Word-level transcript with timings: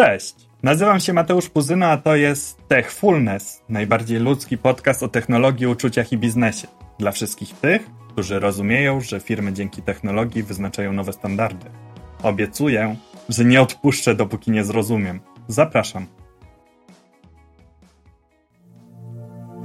Cześć! 0.00 0.34
Nazywam 0.62 1.00
się 1.00 1.12
Mateusz 1.12 1.48
Puzyna, 1.48 1.90
a 1.90 1.96
to 1.96 2.16
jest 2.16 2.68
Techfulness, 2.68 3.62
najbardziej 3.68 4.18
ludzki 4.18 4.58
podcast 4.58 5.02
o 5.02 5.08
technologii, 5.08 5.66
uczuciach 5.66 6.12
i 6.12 6.18
biznesie. 6.18 6.68
Dla 6.98 7.12
wszystkich 7.12 7.54
tych, 7.54 7.82
którzy 8.12 8.38
rozumieją, 8.38 9.00
że 9.00 9.20
firmy 9.20 9.52
dzięki 9.52 9.82
technologii 9.82 10.42
wyznaczają 10.42 10.92
nowe 10.92 11.12
standardy. 11.12 11.66
Obiecuję, 12.22 12.96
że 13.28 13.44
nie 13.44 13.62
odpuszczę, 13.62 14.14
dopóki 14.14 14.50
nie 14.50 14.64
zrozumiem. 14.64 15.20
Zapraszam. 15.48 16.06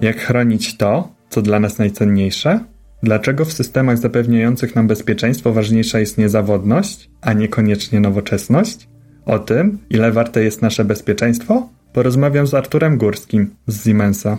Jak 0.01 0.17
chronić 0.17 0.77
to, 0.77 1.09
co 1.29 1.41
dla 1.41 1.59
nas 1.59 1.77
najcenniejsze? 1.77 2.59
Dlaczego 3.03 3.45
w 3.45 3.53
systemach 3.53 3.97
zapewniających 3.97 4.75
nam 4.75 4.87
bezpieczeństwo 4.87 5.53
ważniejsza 5.53 5.99
jest 5.99 6.17
niezawodność, 6.17 7.09
a 7.21 7.33
niekoniecznie 7.33 7.99
nowoczesność? 7.99 8.94
O 9.25 9.39
tym, 9.39 9.77
ile 9.89 10.11
warte 10.11 10.43
jest 10.43 10.61
nasze 10.61 10.85
bezpieczeństwo, 10.85 11.69
porozmawiam 11.93 12.47
z 12.47 12.53
Arturem 12.53 12.97
Górskim 12.97 13.55
z 13.67 13.85
Siemensa. 13.85 14.37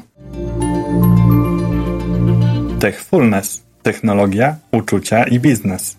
Techfulness. 2.79 3.63
Technologia, 3.83 4.57
uczucia 4.73 5.25
i 5.25 5.41
biznes. 5.41 5.97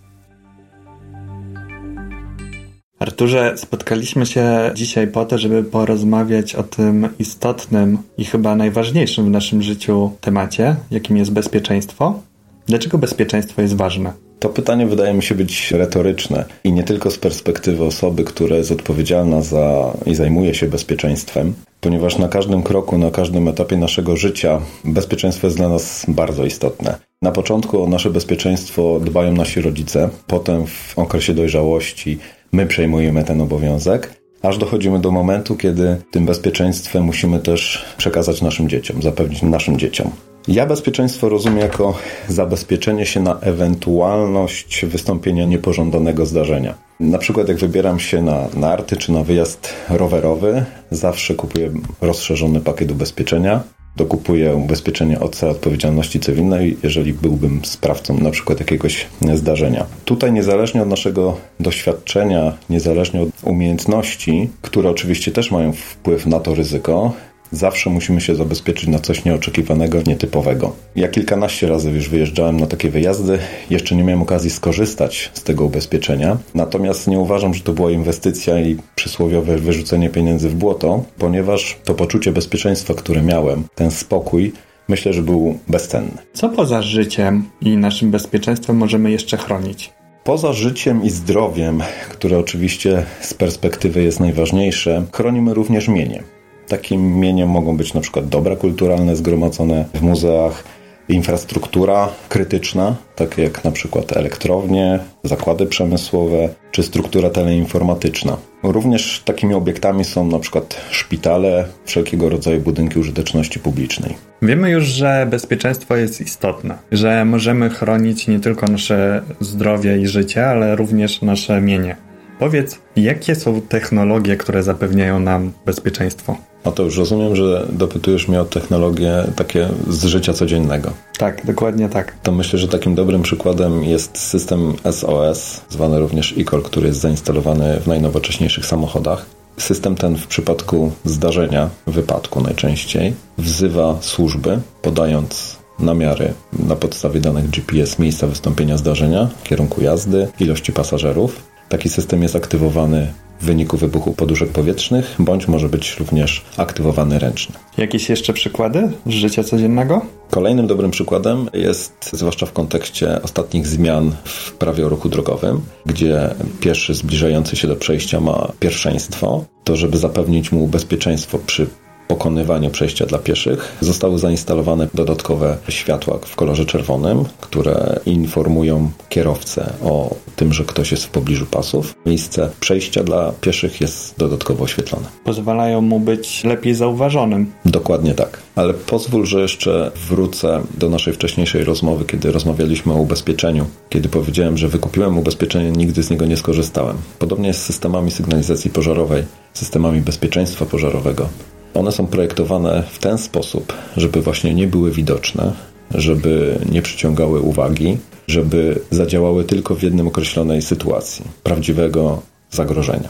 Arturze, 2.99 3.53
spotkaliśmy 3.57 4.25
się 4.25 4.71
dzisiaj 4.75 5.07
po 5.07 5.25
to, 5.25 5.37
żeby 5.37 5.63
porozmawiać 5.63 6.55
o 6.55 6.63
tym 6.63 7.09
istotnym 7.19 7.97
i 8.17 8.25
chyba 8.25 8.55
najważniejszym 8.55 9.25
w 9.25 9.29
naszym 9.29 9.61
życiu 9.61 10.11
temacie, 10.21 10.75
jakim 10.91 11.17
jest 11.17 11.31
bezpieczeństwo. 11.31 12.19
Dlaczego 12.65 12.97
bezpieczeństwo 12.97 13.61
jest 13.61 13.75
ważne? 13.75 14.26
To 14.39 14.49
pytanie 14.49 14.85
wydaje 14.85 15.13
mi 15.13 15.23
się 15.23 15.35
być 15.35 15.71
retoryczne 15.71 16.45
i 16.63 16.71
nie 16.71 16.83
tylko 16.83 17.11
z 17.11 17.17
perspektywy 17.17 17.83
osoby, 17.83 18.23
która 18.23 18.55
jest 18.55 18.71
odpowiedzialna 18.71 19.41
za 19.41 19.93
i 20.05 20.15
zajmuje 20.15 20.53
się 20.53 20.67
bezpieczeństwem, 20.67 21.53
ponieważ 21.81 22.17
na 22.17 22.27
każdym 22.27 22.63
kroku, 22.63 22.97
na 22.97 23.11
każdym 23.11 23.47
etapie 23.47 23.77
naszego 23.77 24.17
życia 24.17 24.61
bezpieczeństwo 24.83 25.47
jest 25.47 25.57
dla 25.57 25.69
nas 25.69 26.05
bardzo 26.07 26.45
istotne. 26.45 26.95
Na 27.21 27.31
początku 27.31 27.83
o 27.83 27.87
nasze 27.87 28.09
bezpieczeństwo 28.09 28.99
dbają 28.99 29.33
nasi 29.33 29.61
rodzice, 29.61 30.09
potem 30.27 30.67
w 30.67 30.99
okresie 30.99 31.33
dojrzałości 31.33 32.17
my 32.51 32.65
przejmujemy 32.65 33.23
ten 33.23 33.41
obowiązek, 33.41 34.13
aż 34.41 34.57
dochodzimy 34.57 34.99
do 34.99 35.11
momentu, 35.11 35.55
kiedy 35.55 35.97
tym 36.11 36.25
bezpieczeństwem 36.25 37.03
musimy 37.03 37.39
też 37.39 37.85
przekazać 37.97 38.41
naszym 38.41 38.69
dzieciom, 38.69 39.01
zapewnić 39.01 39.41
naszym 39.41 39.79
dzieciom. 39.79 40.11
Ja 40.47 40.65
bezpieczeństwo 40.65 41.29
rozumiem 41.29 41.59
jako 41.59 41.93
zabezpieczenie 42.27 43.05
się 43.05 43.19
na 43.19 43.39
ewentualność 43.39 44.85
wystąpienia 44.85 45.45
niepożądanego 45.45 46.25
zdarzenia. 46.25 46.75
Na 46.99 47.17
przykład 47.17 47.47
jak 47.47 47.57
wybieram 47.57 47.99
się 47.99 48.21
na 48.21 48.47
narty 48.55 48.97
czy 48.97 49.11
na 49.11 49.23
wyjazd 49.23 49.73
rowerowy, 49.89 50.65
zawsze 50.91 51.35
kupuję 51.35 51.71
rozszerzony 52.01 52.59
pakiet 52.59 52.91
ubezpieczenia. 52.91 53.63
Dokupuję 53.95 54.55
ubezpieczenie 54.55 55.19
OC 55.19 55.43
odpowiedzialności 55.43 56.19
cywilnej, 56.19 56.77
jeżeli 56.83 57.13
byłbym 57.13 57.65
sprawcą 57.65 58.17
na 58.19 58.31
przykład 58.31 58.59
jakiegoś 58.59 59.07
zdarzenia. 59.35 59.85
Tutaj 60.05 60.31
niezależnie 60.31 60.81
od 60.81 60.89
naszego 60.89 61.37
doświadczenia, 61.59 62.57
niezależnie 62.69 63.21
od 63.21 63.29
umiejętności, 63.43 64.49
które 64.61 64.89
oczywiście 64.89 65.31
też 65.31 65.51
mają 65.51 65.73
wpływ 65.73 66.25
na 66.25 66.39
to 66.39 66.55
ryzyko, 66.55 67.13
Zawsze 67.51 67.89
musimy 67.89 68.21
się 68.21 68.35
zabezpieczyć 68.35 68.89
na 68.89 68.99
coś 68.99 69.25
nieoczekiwanego, 69.25 70.01
nietypowego. 70.07 70.75
Ja 70.95 71.07
kilkanaście 71.07 71.67
razy 71.67 71.91
już 71.91 72.09
wyjeżdżałem 72.09 72.59
na 72.59 72.67
takie 72.67 72.89
wyjazdy, 72.89 73.39
jeszcze 73.69 73.95
nie 73.95 74.03
miałem 74.03 74.21
okazji 74.21 74.49
skorzystać 74.49 75.31
z 75.33 75.43
tego 75.43 75.65
ubezpieczenia. 75.65 76.37
Natomiast 76.55 77.07
nie 77.07 77.19
uważam, 77.19 77.53
że 77.53 77.63
to 77.63 77.73
była 77.73 77.91
inwestycja 77.91 78.59
i 78.59 78.77
przysłowiowe 78.95 79.57
wyrzucenie 79.57 80.09
pieniędzy 80.09 80.49
w 80.49 80.55
błoto, 80.55 81.03
ponieważ 81.17 81.77
to 81.83 81.93
poczucie 81.93 82.31
bezpieczeństwa, 82.31 82.93
które 82.93 83.21
miałem, 83.21 83.63
ten 83.75 83.91
spokój, 83.91 84.53
myślę, 84.87 85.13
że 85.13 85.21
był 85.21 85.59
bezcenny. 85.67 86.17
Co 86.33 86.49
poza 86.49 86.81
życiem 86.81 87.43
i 87.61 87.77
naszym 87.77 88.11
bezpieczeństwem 88.11 88.77
możemy 88.77 89.11
jeszcze 89.11 89.37
chronić? 89.37 89.93
Poza 90.23 90.53
życiem 90.53 91.03
i 91.03 91.09
zdrowiem, 91.09 91.83
które 92.09 92.37
oczywiście 92.37 93.03
z 93.21 93.33
perspektywy 93.33 94.03
jest 94.03 94.19
najważniejsze, 94.19 95.05
chronimy 95.11 95.53
również 95.53 95.87
mienie. 95.87 96.23
Takim 96.67 97.19
mieniem 97.19 97.49
mogą 97.49 97.77
być 97.77 97.93
na 97.93 98.01
przykład 98.01 98.27
dobra 98.27 98.55
kulturalne 98.55 99.15
zgromadzone 99.15 99.85
w 99.93 100.01
muzeach, 100.01 100.63
infrastruktura 101.09 102.09
krytyczna, 102.29 102.95
takie 103.15 103.43
jak 103.43 103.63
na 103.63 103.71
przykład 103.71 104.17
elektrownie, 104.17 104.99
zakłady 105.23 105.65
przemysłowe 105.65 106.49
czy 106.71 106.83
struktura 106.83 107.29
teleinformatyczna. 107.29 108.37
Również 108.63 109.21
takimi 109.25 109.53
obiektami 109.53 110.05
są 110.05 110.27
na 110.27 110.39
przykład 110.39 110.81
szpitale, 110.91 111.65
wszelkiego 111.85 112.29
rodzaju 112.29 112.61
budynki 112.61 112.99
użyteczności 112.99 113.59
publicznej. 113.59 114.15
Wiemy 114.41 114.69
już, 114.69 114.85
że 114.85 115.27
bezpieczeństwo 115.29 115.95
jest 115.95 116.21
istotne, 116.21 116.77
że 116.91 117.25
możemy 117.25 117.69
chronić 117.69 118.27
nie 118.27 118.39
tylko 118.39 118.67
nasze 118.67 119.21
zdrowie 119.39 119.97
i 119.97 120.07
życie, 120.07 120.47
ale 120.47 120.75
również 120.75 121.21
nasze 121.21 121.61
mienie. 121.61 121.95
Powiedz, 122.39 122.79
jakie 122.95 123.35
są 123.35 123.61
technologie, 123.61 124.37
które 124.37 124.63
zapewniają 124.63 125.19
nam 125.19 125.51
bezpieczeństwo? 125.65 126.37
No 126.65 126.71
to 126.71 126.83
już 126.83 126.97
rozumiem, 126.97 127.35
że 127.35 127.67
dopytujesz 127.69 128.27
mnie 128.27 128.41
o 128.41 128.45
technologie 128.45 129.23
takie 129.35 129.69
z 129.89 130.05
życia 130.05 130.33
codziennego. 130.33 130.91
Tak, 131.17 131.45
dokładnie 131.45 131.89
tak. 131.89 132.15
To 132.23 132.31
myślę, 132.31 132.59
że 132.59 132.67
takim 132.67 132.95
dobrym 132.95 133.21
przykładem 133.21 133.83
jest 133.83 134.17
system 134.17 134.73
SOS, 134.91 135.61
zwany 135.69 135.99
również 135.99 136.35
eCall, 136.37 136.61
który 136.61 136.87
jest 136.87 136.99
zainstalowany 136.99 137.79
w 137.79 137.87
najnowocześniejszych 137.87 138.65
samochodach. 138.65 139.25
System 139.57 139.95
ten 139.95 140.15
w 140.15 140.27
przypadku 140.27 140.91
zdarzenia, 141.05 141.69
wypadku 141.87 142.41
najczęściej, 142.41 143.13
wzywa 143.37 143.97
służby, 144.01 144.59
podając 144.81 145.57
namiary 145.79 146.33
na 146.53 146.75
podstawie 146.75 147.19
danych 147.19 147.49
GPS 147.49 147.99
miejsca 147.99 148.27
wystąpienia 148.27 148.77
zdarzenia, 148.77 149.29
kierunku 149.43 149.81
jazdy, 149.81 150.27
ilości 150.39 150.73
pasażerów. 150.73 151.56
Taki 151.69 151.89
system 151.89 152.23
jest 152.23 152.35
aktywowany 152.35 153.13
w 153.41 153.45
wyniku 153.45 153.77
wybuchu 153.77 154.13
poduszek 154.13 154.49
powietrznych, 154.49 155.15
bądź 155.19 155.47
może 155.47 155.69
być 155.69 155.95
również 155.99 156.45
aktywowany 156.57 157.19
ręcznie. 157.19 157.55
Jakieś 157.77 158.09
jeszcze 158.09 158.33
przykłady 158.33 158.91
z 159.05 159.09
życia 159.09 159.43
codziennego? 159.43 160.01
Kolejnym 160.29 160.67
dobrym 160.67 160.91
przykładem 160.91 161.49
jest, 161.53 162.09
zwłaszcza 162.13 162.45
w 162.45 162.53
kontekście 162.53 163.21
ostatnich 163.21 163.67
zmian 163.67 164.15
w 164.23 164.51
prawie 164.51 164.85
o 164.85 164.89
ruchu 164.89 165.09
drogowym, 165.09 165.61
gdzie 165.85 166.35
pieszy 166.59 166.93
zbliżający 166.93 167.55
się 167.55 167.67
do 167.67 167.75
przejścia 167.75 168.19
ma 168.19 168.51
pierwszeństwo, 168.59 169.45
to 169.63 169.75
żeby 169.75 169.97
zapewnić 169.97 170.51
mu 170.51 170.67
bezpieczeństwo 170.67 171.39
przy 171.47 171.67
pokonywaniu 172.07 172.69
przejścia 172.69 173.05
dla 173.05 173.19
pieszych 173.19 173.77
zostały 173.81 174.19
zainstalowane 174.19 174.87
dodatkowe 174.93 175.57
światła 175.69 176.19
w 176.25 176.35
kolorze 176.35 176.65
czerwonym, 176.65 177.25
które 177.41 177.99
informują 178.05 178.89
kierowcę 179.09 179.73
o 179.83 180.15
tym, 180.35 180.53
że 180.53 180.63
ktoś 180.63 180.91
jest 180.91 181.05
w 181.05 181.09
pobliżu 181.09 181.45
pasów. 181.45 181.95
Miejsce 182.05 182.49
przejścia 182.59 183.03
dla 183.03 183.31
pieszych 183.41 183.81
jest 183.81 184.17
dodatkowo 184.17 184.63
oświetlone. 184.63 185.05
Pozwalają 185.23 185.81
mu 185.81 185.99
być 185.99 186.43
lepiej 186.43 186.75
zauważonym. 186.75 187.51
Dokładnie 187.65 188.13
tak. 188.13 188.39
Ale 188.55 188.73
pozwól, 188.73 189.25
że 189.25 189.41
jeszcze 189.41 189.91
wrócę 190.09 190.61
do 190.77 190.89
naszej 190.89 191.13
wcześniejszej 191.13 191.63
rozmowy, 191.63 192.05
kiedy 192.05 192.31
rozmawialiśmy 192.31 192.93
o 192.93 192.95
ubezpieczeniu. 192.95 193.65
Kiedy 193.89 194.09
powiedziałem, 194.09 194.57
że 194.57 194.67
wykupiłem 194.67 195.17
ubezpieczenie, 195.17 195.71
nigdy 195.71 196.03
z 196.03 196.09
niego 196.09 196.25
nie 196.25 196.37
skorzystałem. 196.37 196.97
Podobnie 197.19 197.47
jest 197.47 197.61
z 197.61 197.65
systemami 197.65 198.11
sygnalizacji 198.11 198.71
pożarowej, 198.71 199.23
systemami 199.53 200.01
bezpieczeństwa 200.01 200.65
pożarowego. 200.65 201.29
One 201.77 201.91
są 201.91 202.07
projektowane 202.07 202.83
w 202.91 202.99
ten 202.99 203.17
sposób, 203.17 203.73
żeby 203.97 204.21
właśnie 204.21 204.53
nie 204.53 204.67
były 204.67 204.91
widoczne, 204.91 205.53
żeby 205.95 206.59
nie 206.71 206.81
przyciągały 206.81 207.41
uwagi, 207.41 207.97
żeby 208.27 208.79
zadziałały 208.91 209.43
tylko 209.43 209.75
w 209.75 209.83
jednym 209.83 210.07
określonej 210.07 210.61
sytuacji 210.61 211.25
prawdziwego 211.43 212.21
zagrożenia. 212.51 213.09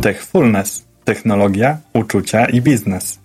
Techfulness 0.00 0.84
technologia, 1.04 1.78
uczucia 1.94 2.44
i 2.46 2.60
biznes. 2.60 3.19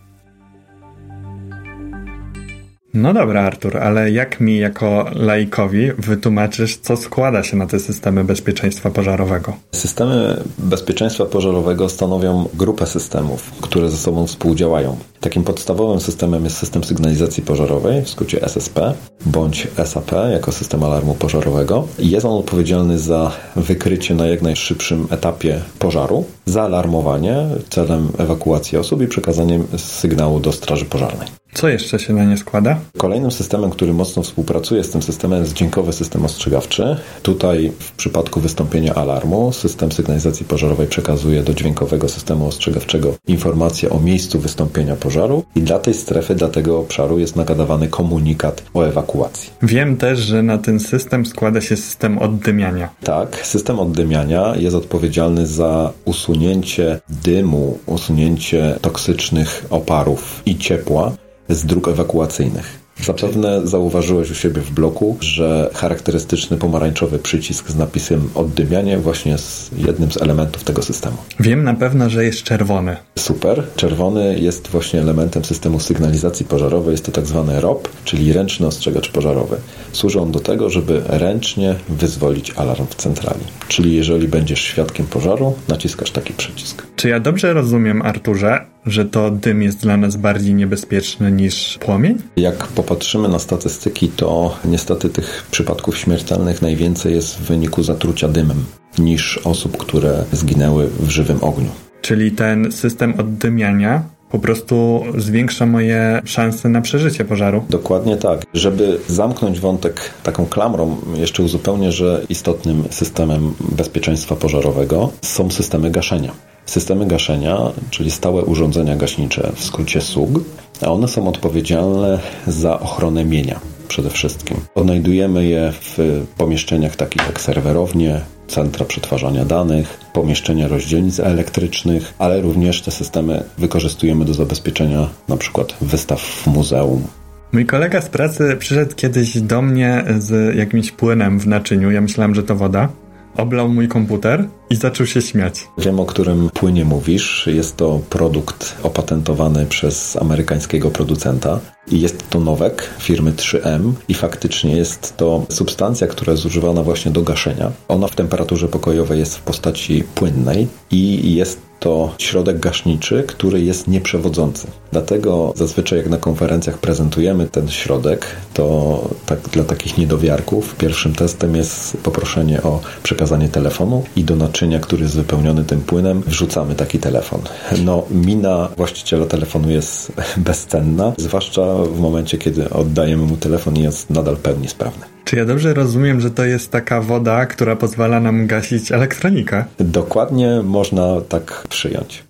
No 2.98 3.14
dobra, 3.14 3.42
Artur, 3.42 3.78
ale 3.78 4.12
jak 4.12 4.40
mi 4.40 4.58
jako 4.58 5.06
laikowi 5.14 5.92
wytłumaczysz, 5.98 6.78
co 6.78 6.98
składa 6.98 7.44
się 7.44 7.58
na 7.58 7.68
te 7.68 7.80
systemy 7.80 8.24
bezpieczeństwa 8.24 8.90
pożarowego? 8.90 9.54
Systemy 9.72 10.44
bezpieczeństwa 10.58 11.26
pożarowego 11.26 11.90
stanowią 11.90 12.50
grupę 12.54 12.86
systemów, 12.86 13.52
które 13.62 13.90
ze 13.90 13.98
sobą 13.98 14.28
współdziałają. 14.28 14.98
Takim 15.20 15.44
podstawowym 15.44 16.00
systemem 16.00 16.44
jest 16.44 16.58
system 16.58 16.84
sygnalizacji 16.84 17.44
pożarowej, 17.44 18.02
w 18.02 18.10
skrócie 18.10 18.42
SSP, 18.42 18.94
bądź 19.26 19.68
SAP 19.86 20.12
jako 20.32 20.52
system 20.52 20.84
alarmu 20.84 21.16
pożarowego. 21.16 21.88
Jest 22.00 22.26
on 22.26 22.38
odpowiedzialny 22.38 23.00
za 23.00 23.32
wykrycie 23.56 24.16
na 24.16 24.28
jak 24.28 24.42
najszybszym 24.42 25.08
etapie 25.10 25.62
pożaru, 25.80 26.26
zaalarmowanie 26.46 27.46
celem 27.70 28.10
ewakuacji 28.18 28.78
osób 28.78 29.02
i 29.02 29.08
przekazaniem 29.08 29.68
sygnału 29.78 30.40
do 30.40 30.52
straży 30.52 30.86
pożarnej. 30.86 31.28
Co 31.56 31.69
jeszcze 31.69 32.00
się 32.00 32.13
na 32.13 32.24
nie 32.24 32.38
składa? 32.38 32.80
Kolejnym 32.98 33.31
systemem, 33.31 33.69
który 33.69 33.94
mocno 33.94 34.24
współpracuje 34.24 34.84
z 34.84 34.90
tym 34.90 35.02
systemem 35.02 35.40
jest 35.40 35.54
dźwiękowy 35.54 35.94
system 35.94 36.25
ostrzegawczy. 36.25 36.98
Tutaj 37.24 37.72
w 37.80 37.92
przypadku 37.92 38.40
wystąpienia 38.40 38.94
alarmu 38.94 39.54
system 39.54 39.92
sygnalizacji 39.92 40.46
pożarowej 40.46 40.88
przekazuje 40.88 41.44
do 41.44 41.54
dźwiękowego 41.54 42.10
systemu 42.10 42.48
ostrzegawczego 42.48 43.13
informację 43.28 43.90
o 43.90 44.00
miejscu 44.00 44.40
wystąpienia 44.40 44.96
pożaru 44.96 45.44
i 45.56 45.62
dla 45.62 45.80
tej 45.80 45.94
strefy, 45.94 46.36
dla 46.36 46.48
tego 46.48 46.80
obszaru 46.80 47.19
jest 47.19 47.36
nagadawany 47.36 47.88
komunikat 47.88 48.63
o 48.74 48.84
ewakuacji. 48.84 49.50
Wiem 49.62 49.98
też, 49.98 50.19
że 50.19 50.44
na 50.44 50.58
ten 50.58 50.80
system 50.80 51.25
składa 51.25 51.62
się 51.62 51.78
system 51.78 52.18
oddymiania. 52.18 52.90
Tak, 53.04 53.46
system 53.46 53.80
oddymiania 53.80 54.56
jest 54.56 54.75
odpowiedzialny 54.75 55.48
za 55.48 55.94
usunięcie 56.06 57.00
dymu, 57.24 57.80
usunięcie 57.86 58.75
toksycznych 58.81 59.66
oparów 59.69 60.42
i 60.46 60.58
ciepła 60.58 61.12
z 61.50 61.66
dróg 61.66 61.88
ewakuacyjnych. 61.88 62.86
Zapewne 63.04 63.68
zauważyłeś 63.68 64.32
u 64.32 64.36
siebie 64.36 64.62
w 64.62 64.72
bloku, 64.72 65.18
że 65.20 65.70
charakterystyczny 65.74 66.58
pomarańczowy 66.58 67.20
przycisk 67.20 67.70
z 67.70 67.76
napisem 67.76 68.30
oddymianie 68.36 68.98
właśnie 68.98 69.32
jest 69.32 69.78
jednym 69.78 70.12
z 70.12 70.22
elementów 70.22 70.64
tego 70.64 70.84
systemu. 70.84 71.18
Wiem 71.40 71.64
na 71.64 71.74
pewno, 71.74 72.10
że 72.10 72.26
jest 72.26 72.44
czerwony. 72.44 72.98
Super. 73.20 73.64
Czerwony 73.76 74.40
jest 74.40 74.68
właśnie 74.68 75.02
elementem 75.02 75.46
systemu 75.46 75.80
sygnalizacji 75.80 76.46
pożarowej. 76.46 76.92
Jest 76.92 77.06
to 77.06 77.12
tak 77.12 77.26
zwany 77.26 77.62
ROP, 77.62 77.90
czyli 78.04 78.34
ręczny 78.34 78.68
ostrzegacz 78.68 79.12
pożarowy. 79.12 79.58
Służy 79.92 80.20
on 80.20 80.32
do 80.32 80.40
tego, 80.40 80.70
żeby 80.70 81.02
ręcznie 81.08 81.76
wyzwolić 81.90 82.52
alarm 82.56 82.86
w 82.90 82.96
centrali. 82.96 83.44
Czyli 83.68 83.96
jeżeli 83.96 84.28
będziesz 84.28 84.62
świadkiem 84.62 85.06
pożaru, 85.06 85.54
naciskasz 85.68 86.12
taki 86.12 86.34
przycisk. 86.34 86.88
Czy 86.96 87.10
ja 87.10 87.20
dobrze 87.20 87.54
rozumiem, 87.54 88.02
Arturze, 88.02 88.66
że 88.86 89.06
to 89.06 89.32
dym 89.32 89.62
jest 89.62 89.82
dla 89.82 89.98
nas 89.98 90.16
bardziej 90.16 90.54
niebezpieczny 90.54 91.32
niż 91.32 91.78
płomień? 91.78 92.18
Jak 92.36 92.68
popatrzymy 92.68 93.30
na 93.30 93.40
statystyki, 93.40 94.08
to 94.08 94.56
niestety 94.66 95.10
tych 95.10 95.48
przypadków 95.52 95.98
śmiertelnych 95.98 96.62
najwięcej 96.62 97.14
jest 97.14 97.38
w 97.38 97.42
wyniku 97.42 97.84
zatrucia 97.84 98.28
dymem 98.28 98.66
niż 99.00 99.38
osób, 99.38 99.78
które 99.78 100.24
zginęły 100.32 100.90
w 101.00 101.10
żywym 101.10 101.44
ogniu. 101.44 101.70
Czyli 102.02 102.32
ten 102.32 102.72
system 102.72 103.14
oddymiania 103.20 104.04
po 104.32 104.40
prostu 104.40 105.04
zwiększa 105.18 105.66
moje 105.66 106.22
szanse 106.26 106.70
na 106.70 106.82
przeżycie 106.82 107.26
pożaru. 107.26 107.66
Dokładnie 107.70 108.18
tak. 108.18 108.42
Żeby 108.54 109.00
zamknąć 109.08 109.60
wątek 109.60 110.10
taką 110.24 110.46
klamrą, 110.46 110.98
jeszcze 111.16 111.44
uzupełnię, 111.44 111.92
że 111.92 112.22
istotnym 112.30 112.84
systemem 112.90 113.54
bezpieczeństwa 113.72 114.36
pożarowego 114.36 115.12
są 115.22 115.52
systemy 115.52 115.92
gaszenia. 115.92 116.32
Systemy 116.66 117.08
gaszenia, 117.08 117.58
czyli 117.90 118.12
stałe 118.12 118.44
urządzenia 118.44 118.96
gaśnicze, 118.96 119.52
w 119.56 119.64
skrócie 119.64 120.02
SUG, 120.02 120.44
a 120.82 120.88
one 120.92 121.08
są 121.08 121.28
odpowiedzialne 121.28 122.20
za 122.48 122.80
ochronę 122.80 123.26
mienia 123.26 123.60
przede 123.88 124.10
wszystkim. 124.10 124.58
Odnajdujemy 124.76 125.46
je 125.46 125.74
w 125.82 125.98
pomieszczeniach 126.38 126.96
takich 126.96 127.28
jak 127.28 127.42
serwerownie, 127.42 128.22
centra 128.48 128.86
przetwarzania 128.86 129.46
danych, 129.46 130.00
pomieszczenia 130.14 130.68
rozdzielnic 130.68 131.20
elektrycznych, 131.20 132.14
ale 132.20 132.42
również 132.42 132.82
te 132.82 132.92
systemy 132.92 133.44
wykorzystujemy 133.58 134.26
do 134.26 134.34
zabezpieczenia 134.34 135.10
np. 135.30 135.66
wystaw 135.82 136.22
w 136.22 136.48
muzeum. 136.48 137.04
Mój 137.52 137.66
kolega 137.66 138.02
z 138.02 138.10
pracy 138.10 138.56
przyszedł 138.60 138.96
kiedyś 138.96 139.42
do 139.42 139.62
mnie 139.62 140.06
z 140.18 140.56
jakimś 140.56 140.92
płynem 140.92 141.40
w 141.40 141.48
naczyniu. 141.48 141.92
Ja 141.92 142.02
myślałem, 142.02 142.36
że 142.36 142.44
to 142.44 142.56
woda 142.56 142.90
oblał 143.38 143.70
mój 143.70 143.88
komputer 143.88 144.48
i 144.70 144.76
zaczął 144.76 145.06
się 145.06 145.22
śmiać. 145.22 145.68
Wiem, 145.78 146.00
o 146.00 146.06
którym 146.06 146.50
płynie 146.54 146.86
mówisz. 146.86 147.48
Jest 147.48 147.78
to 147.78 148.00
produkt 148.10 148.76
opatentowany 148.84 149.66
przez 149.66 150.18
amerykańskiego 150.22 150.92
producenta 150.92 151.60
i 151.92 152.02
jest 152.02 152.30
to 152.30 152.40
nowek 152.40 152.90
firmy 153.00 153.32
3M 153.32 153.92
i 154.08 154.14
faktycznie 154.14 154.78
jest 154.78 155.18
to 155.18 155.46
substancja, 155.50 156.08
która 156.08 156.32
jest 156.32 156.46
używana 156.46 156.84
właśnie 156.84 157.12
do 157.12 157.22
gaszenia. 157.22 157.72
Ona 157.88 158.08
w 158.08 158.16
temperaturze 158.16 158.68
pokojowej 158.68 159.20
jest 159.20 159.38
w 159.38 159.42
postaci 159.42 160.04
płynnej 160.16 160.68
i 160.92 161.36
jest 161.36 161.65
to 161.86 162.14
środek 162.18 162.60
gaśniczy, 162.60 163.24
który 163.28 163.62
jest 163.62 163.88
nieprzewodzący. 163.88 164.68
Dlatego 164.92 165.54
zazwyczaj 165.56 166.00
jak 166.00 166.10
na 166.10 166.18
konferencjach 166.18 166.78
prezentujemy 166.78 167.48
ten 167.48 167.70
środek, 167.70 168.26
to 168.54 169.10
tak 169.26 169.40
dla 169.40 169.64
takich 169.64 169.98
niedowiarków 169.98 170.76
pierwszym 170.76 171.16
testem 171.16 171.56
jest 171.56 171.98
poproszenie 171.98 172.64
o 172.64 172.82
przekazanie 173.04 173.50
telefonu 173.50 174.04
i 174.16 174.24
do 174.24 174.36
naczynia, 174.36 174.80
który 174.80 175.04
jest 175.04 175.16
wypełniony 175.16 175.64
tym 175.64 175.82
płynem, 175.82 176.24
wrzucamy 176.28 176.76
taki 176.76 177.00
telefon. 177.00 177.42
No, 177.84 178.04
mina 178.12 178.70
właściciela 178.78 179.26
telefonu 179.26 179.72
jest 179.72 180.12
bezcenna, 180.38 181.14
zwłaszcza 181.18 181.76
w 181.76 182.00
momencie, 182.00 182.38
kiedy 182.38 182.70
oddajemy 182.70 183.24
mu 183.24 183.38
telefon 183.38 183.78
i 183.78 183.84
jest 183.84 184.10
nadal 184.10 184.38
pełni 184.38 184.68
sprawny. 184.68 185.15
Czy 185.25 185.36
ja 185.36 185.45
dobrze 185.45 185.74
rozumiem, 185.74 186.22
że 186.22 186.31
to 186.31 186.45
jest 186.45 186.72
taka 186.72 187.01
woda, 187.01 187.45
która 187.45 187.75
pozwala 187.75 188.19
nam 188.19 188.48
gasić 188.48 188.92
elektronikę? 188.92 189.66
Dokładnie 189.80 190.62
można 190.63 191.22
tak 191.30 191.63
przyjąć. 191.69 192.24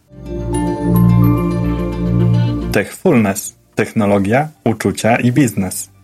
Techfulness. 2.71 3.55
Technologia, 3.75 4.47
uczucia 4.63 5.15
i 5.15 5.31
biznes. 5.31 5.94